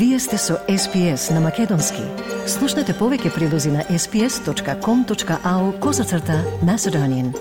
[0.00, 2.00] Вие сте со SPS на Македонски.
[2.48, 7.34] Слушнете повеќе прилози на sps.com.au козацрта на Седонин.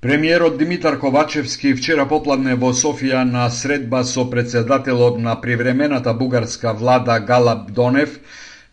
[0.00, 7.20] Премиерот Димитар Ковачевски вчера попладне во Софија на средба со председателот на привремената бугарска влада
[7.20, 8.18] Галаб Донев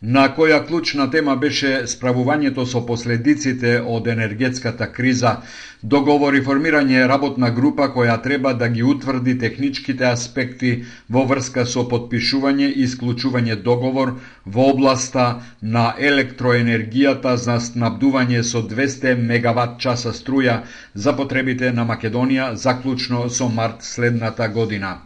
[0.01, 5.31] на која клучна тема беше справувањето со последиците од енергетската криза,
[5.81, 12.69] договори формирање работна група која треба да ги утврди техничките аспекти во врска со подпишување
[12.69, 14.13] и исклучување договор
[14.45, 20.61] во областа на електроенергијата за снабдување со 200 мегават часа струја
[20.93, 24.97] за потребите на Македонија заклучно со март следната година.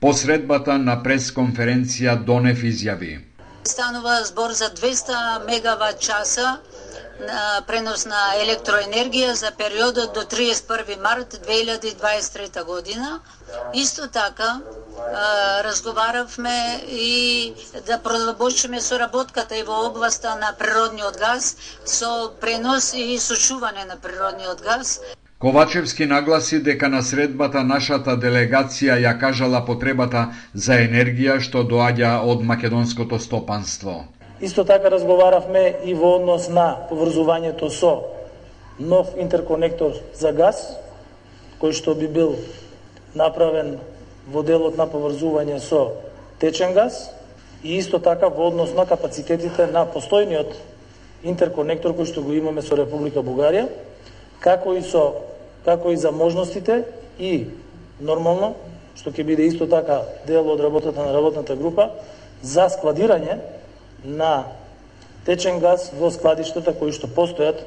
[0.00, 3.33] Посредбата на пресконференција Донев изјави.
[3.64, 6.58] Станува збор за 200 мегават часа
[7.20, 13.20] на пренос на електроенергија за периодот до 31 март 2023 година.
[13.74, 14.60] Исто така
[15.64, 16.56] разговаравме
[16.88, 17.54] и
[17.86, 21.56] да продолбочиме соработката и во областа на природниот газ
[21.86, 24.98] со пренос и сушување на природниот газ.
[25.44, 30.22] Ковачевски нагласи дека на средбата нашата делегација ја кажала потребата
[30.54, 34.06] за енергија што доаѓа од македонското стопанство.
[34.40, 37.90] Исто така разговаравме и во однос на поврзувањето со
[38.78, 40.62] нов интерконектор за газ,
[41.60, 42.38] кој што би бил
[43.12, 43.76] направен
[44.32, 45.82] во делот на поврзување со
[46.40, 47.10] течен газ
[47.60, 50.56] и исто така во однос на капацитетите на постојниот
[51.22, 53.68] интерконектор кој што го имаме со Република Бугарија,
[54.40, 55.33] како и со
[55.64, 56.84] како и за можностите
[57.18, 57.46] и
[58.00, 58.54] нормално,
[58.98, 61.90] што ќе биде исто така дел од работата на работната група,
[62.42, 63.38] за складирање
[64.04, 64.44] на
[65.24, 67.64] течен газ во складиштата кои што постојат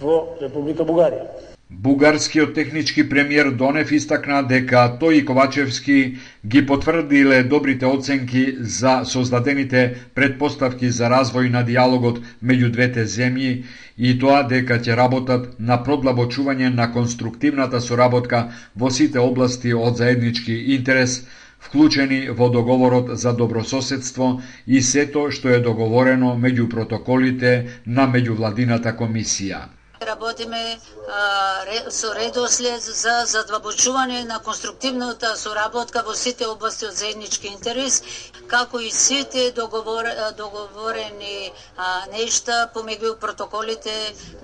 [0.00, 1.53] во Република Бугарија.
[1.70, 5.94] Бугарскиот технички премиер Донев истакна дека тој и Ковачевски
[6.46, 9.82] ги потврдиле добрите оценки за создадените
[10.14, 13.52] предпоставки за развој на диалогот меѓу двете земји
[13.96, 18.42] и тоа дека ќе работат на продлабочување на конструктивната соработка
[18.76, 21.22] во сите области од заеднички интерес,
[21.60, 24.34] вклучени во договорот за добрососедство
[24.66, 27.54] и сето што е договорено меѓу протоколите
[27.86, 29.64] на меѓувладината комисија.
[30.04, 30.78] Да работиме
[31.08, 37.96] а, со редослед за задлабочување на конструктивната соработка во сите области од заеднички интерес,
[38.46, 41.38] како и сите договор, договорени
[41.78, 43.96] а, нешта помеѓу протоколите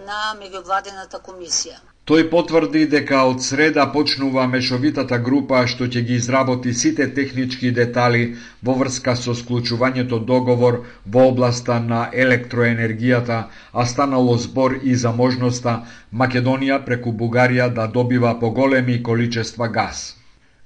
[0.08, 1.76] на меѓувладената комисија.
[2.10, 8.22] Тој потврди дека од среда почнува мешовитата група што ќе ги изработи сите технички детали
[8.68, 13.40] во врска со склучувањето договор во областа на електроенергијата,
[13.72, 15.76] а станало збор и за можноста
[16.12, 20.19] Македонија преку Бугарија да добива поголеми количества газ.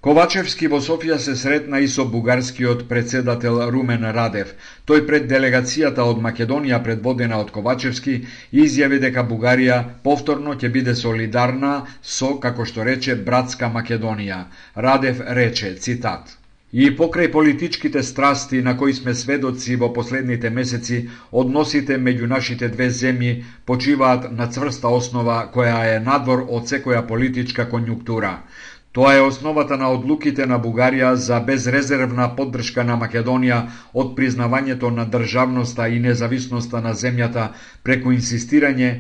[0.04, 4.50] Ковачевски во Софија се сретна и со бугарскиот председател Румен Радев.
[4.90, 8.18] Тој пред делегацијата од Македонија предводена од Ковачевски
[8.66, 11.74] изјави дека Бугарија повторно ќе биде солидарна
[12.18, 14.44] со, како што рече, братска Македонија.
[14.76, 16.36] Радев рече, цитат,
[16.74, 20.96] И покрај политичките страсти на кои сме сведоци во последните месеци,
[21.30, 27.68] односите меѓу нашите две земји почиваат на цврста основа која е надвор од секоја политичка
[27.70, 28.32] конјуктура.
[28.94, 33.56] Тоа е основата на одлуките на Бугарија за безрезервна поддршка на Македонија
[34.02, 37.48] од признавањето на државноста и независноста на земјата
[37.82, 38.92] преку инсистирање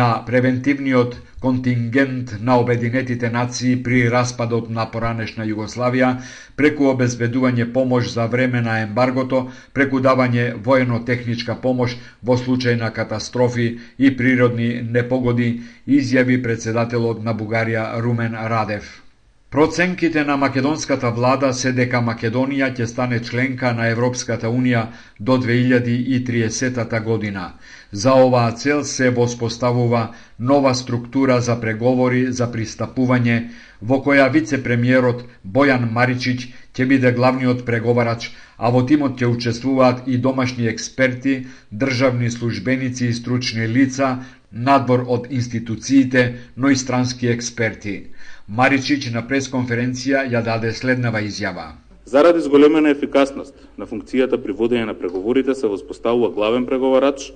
[0.00, 6.12] на превентивниот контингент на Обединетите нации при распадот на поранешна Југославија,
[6.56, 13.68] преку обезбедување помош за време на ембаргото, преку давање воено-техничка помош во случај на катастрофи
[13.96, 15.50] и природни непогоди,
[15.86, 19.07] изјави председателот на Бугарија Румен Радев.
[19.50, 24.82] Проценките на македонската влада се дека Македонија ќе стане членка на Европската Унија
[25.20, 27.44] до 2030 година.
[27.92, 30.02] За оваа цел се воспоставува
[30.38, 33.38] нова структура за преговори за пристапување,
[33.80, 35.24] во која вице-премиерот
[35.56, 38.28] Бојан Маричич ќе биде главниот преговарач,
[38.58, 44.18] а во тимот ќе учествуваат и домашни експерти, државни службеници и стручни лица,
[44.52, 48.08] надвор од институциите, но и странски експерти.
[48.48, 51.72] Маричиќ на пресконференција ја даде следнава изјава.
[52.04, 57.32] Заради зголемена ефикасност на функцијата при водење на преговорите се воспоставува главен преговарач,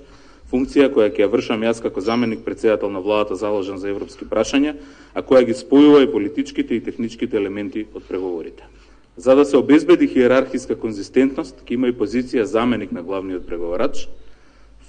[0.49, 4.73] функција која ќе ја вршам јас како заменик председател на владата заложен за европски прашања,
[5.13, 8.65] а која ги спојува и политичките и техничките елементи од преговорите.
[9.17, 14.07] За да се обезбеди хиерархиска конзистентност, ќе има и позиција заменик на главниот преговарач,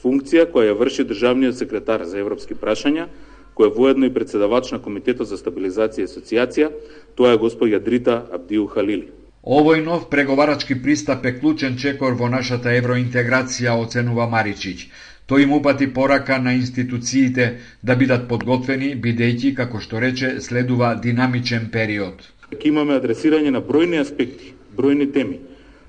[0.05, 3.09] функција која ја врши државниот секретар за европски прашања,
[3.57, 6.71] кој е воедно и председавач на Комитетот за стабилизација и асоциација,
[7.17, 9.09] тоа е господја Дрита Абдиу Халили.
[9.45, 14.89] Овој нов преговарачки пристап е клучен чекор во нашата евроинтеграција, оценува Маричиќ.
[15.29, 21.71] Тој им упати порака на институциите да бидат подготвени, бидејќи, како што рече, следува динамичен
[21.73, 22.25] период.
[22.61, 25.39] Имаме адресирање на бројни аспекти, бројни теми,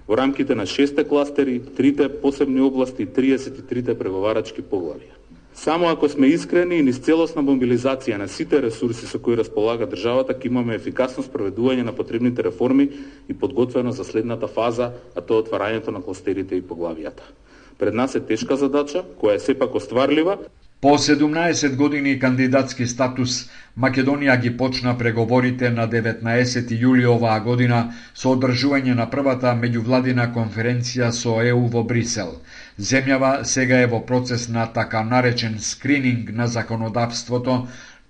[0.07, 5.15] во рамките на шесте кластери, трите посебни области и 33 преговарачки поглавија.
[5.55, 10.35] Само ако сме искрени и низ целосна мобилизација на сите ресурси со кои располага државата,
[10.35, 12.89] ќе имаме ефикасно спроведување на потребните реформи
[13.29, 17.23] и подготвено за следната фаза, а тоа е отварањето на кластерите и поглавијата.
[17.79, 20.37] Пред нас е тешка задача, која е сепак остварлива.
[20.85, 23.35] По 17 години кандидатски статус,
[23.83, 27.79] Македонија ги почна преговорите на 19 јули оваа година
[28.13, 32.29] со одржување на првата меѓувладина конференција со ЕУ во Брисел.
[32.91, 37.57] Земјава сега е во процес на така наречен скрининг на законодавството,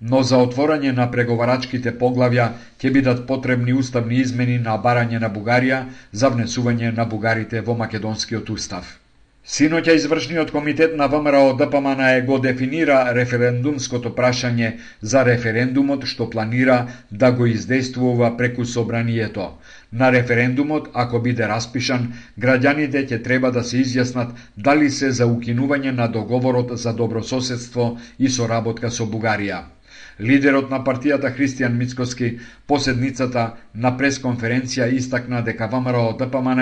[0.01, 2.49] но за отворање на преговарачките поглавја
[2.83, 5.81] ќе бидат потребни уставни измени на барање на Бугарија
[6.11, 8.97] за внесување на бугарите во македонскиот устав.
[9.53, 14.71] Синоќа извршниот комитет на ВМРО ДПМН е го дефинира референдумското прашање
[15.11, 16.77] за референдумот што планира
[17.11, 19.45] да го издействува преку собранието.
[19.91, 22.09] На референдумот, ако биде распишан,
[22.39, 28.29] граѓаните ќе треба да се изјаснат дали се за укинување на договорот за добрососедство и
[28.29, 29.61] соработка со Бугарија.
[30.19, 32.27] Лидерот на партијата Христијан Мицкоски
[32.67, 33.41] поседницата
[33.73, 36.61] на пресконференција истакна дека ВМРО ДПМН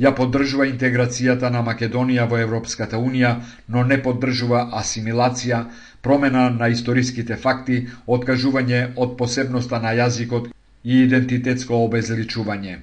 [0.00, 3.34] ја поддржува интеграцијата на Македонија во Европската Унија,
[3.68, 5.64] но не поддржува асимилација,
[6.02, 10.48] промена на историските факти, откажување од посебноста на јазикот
[10.84, 12.78] и идентитетско обезличување.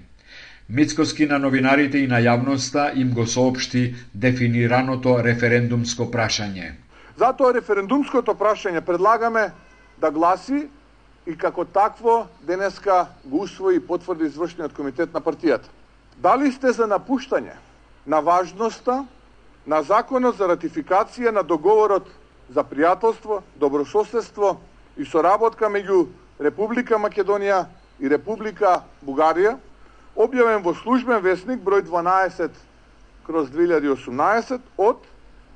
[0.70, 6.72] Мицкоски на новинарите и на јавноста им го соопшти дефинираното референдумско прашање.
[7.18, 9.50] Затоа референдумското прашање предлагаме
[9.98, 10.70] да гласи
[11.26, 15.68] и како такво денеска го усвои и потврди извршниот комитет на партијата.
[16.18, 17.56] Дали сте за напуштање
[18.06, 19.06] на важноста
[19.66, 22.08] на законот за ратификација на договорот
[22.50, 24.60] за пријателство, добрососедство
[24.98, 26.08] и соработка меѓу
[26.40, 27.66] Република Македонија
[28.00, 29.58] и Република Бугарија,
[30.16, 32.50] објавен во службен вестник број 12
[33.26, 34.98] кроз 2018 од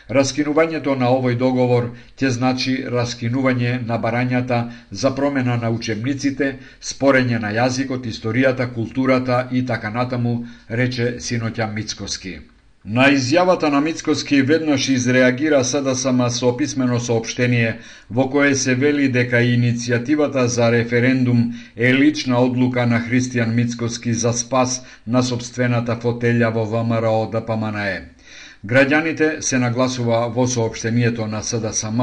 [0.07, 7.51] Раскинувањето на овој договор ќе значи раскинување на барањата за промена на учебниците, спорење на
[7.51, 12.54] јазикот, историјата, културата и така натаму, рече синоќа Мицкоски.
[12.87, 17.79] На изјавата на Мицкоски веднаш изреагира СДСМ со писмено сообштение
[18.11, 21.39] во кое се вели дека иницијативата за референдум
[21.75, 28.14] е лична одлука на Христијан Мицкоски за спас на собствената фотелја во ВМРО да ДПМНЕ.
[28.65, 31.99] Граѓаните се нагласува во сообштението на СДСМ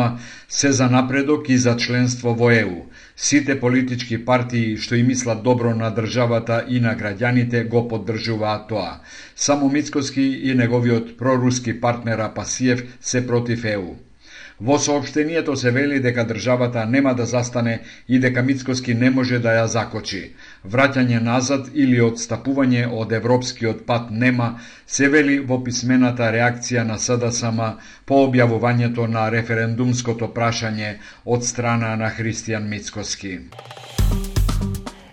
[0.48, 2.84] се за напредок и за членство во ЕУ.
[3.16, 9.00] Сите политички партии што и мислат добро на државата и на граѓаните го поддржуваат тоа.
[9.36, 13.96] Само Мицкоски и неговиот проруски партнер Апасиев се против ЕУ.
[14.60, 19.58] Во сообштението се вели дека државата нема да застане и дека Мицкоски не може да
[19.58, 20.22] ја закочи.
[20.62, 27.60] Враќање назад или одстапување од европскиот пат нема, се вели во писмената реакција на СДСМ
[28.06, 33.38] по објавувањето на референдумското прашање од страна на Христијан Мицкоски.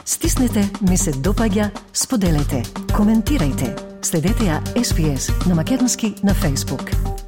[0.06, 2.62] Стиснете, ми се допаѓа, споделете,
[2.94, 3.74] коментирајте.
[4.02, 7.19] Следете ја SPS на Македонски на Facebook.